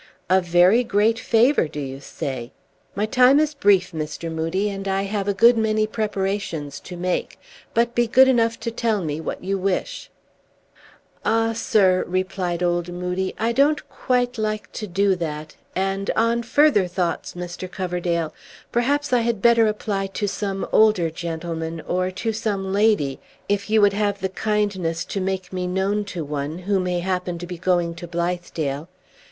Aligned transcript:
"A 0.31 0.41
very 0.41 0.83
great 0.83 1.19
favor, 1.19 1.67
do 1.67 1.79
you 1.79 1.99
say? 1.99 2.51
My 2.95 3.05
time 3.05 3.39
is 3.39 3.53
brief, 3.53 3.91
Mr. 3.91 4.31
Moodie, 4.31 4.67
and 4.67 4.87
I 4.87 5.03
have 5.03 5.27
a 5.27 5.33
good 5.35 5.59
many 5.59 5.85
preparations 5.85 6.79
to 6.79 6.97
make. 6.97 7.39
But 7.75 7.93
be 7.93 8.07
good 8.07 8.27
enough 8.27 8.59
to 8.61 8.71
tell 8.71 9.03
me 9.03 9.21
what 9.21 9.43
you 9.43 9.59
wish." 9.59 10.09
"Ah, 11.23 11.53
sir," 11.53 12.03
replied 12.07 12.63
Old 12.63 12.91
Moodie, 12.91 13.35
"I 13.37 13.51
don't 13.51 13.87
quite 13.89 14.39
like 14.39 14.71
to 14.71 14.87
do 14.87 15.13
that; 15.17 15.55
and, 15.75 16.09
on 16.15 16.41
further 16.41 16.87
thoughts, 16.87 17.35
Mr. 17.35 17.69
Coverdale, 17.71 18.33
perhaps 18.71 19.13
I 19.13 19.19
had 19.19 19.39
better 19.39 19.67
apply 19.67 20.07
to 20.07 20.27
some 20.27 20.67
older 20.71 21.11
gentleman, 21.11 21.79
or 21.81 22.09
to 22.09 22.33
some 22.33 22.73
lady, 22.73 23.19
if 23.47 23.69
you 23.69 23.81
would 23.81 23.93
have 23.93 24.19
the 24.19 24.29
kindness 24.29 25.05
to 25.05 25.21
make 25.21 25.53
me 25.53 25.67
known 25.67 26.05
to 26.05 26.23
one, 26.25 26.57
who 26.57 26.79
may 26.79 27.01
happen 27.01 27.37
to 27.37 27.45
be 27.45 27.59
going 27.59 27.93
to 27.93 28.07
Blithedale. 28.07 28.89